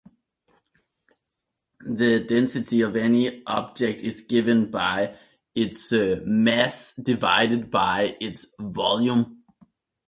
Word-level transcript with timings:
The 1.89 2.23
density 2.27 2.81
of 2.81 2.95
any 2.95 3.43
object 3.45 4.01
is 4.01 4.23
given 4.23 4.71
by 4.71 5.15
its 5.53 5.91
mass 5.91 6.95
divided 6.95 7.69
by 7.69 8.15
its 8.19 8.51
volume. 8.59 9.43